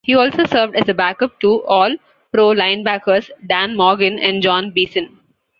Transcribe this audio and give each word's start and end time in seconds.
He 0.03 0.15
also 0.15 0.45
served 0.45 0.75
as 0.75 0.89
a 0.89 0.95
backup 0.95 1.39
to 1.41 1.63
All-Pro 1.65 2.45
Linebackers 2.55 3.29
Dan 3.45 3.75
Morgan 3.77 4.17
and 4.17 4.41
Jon 4.41 4.71
Beason. 4.71 5.19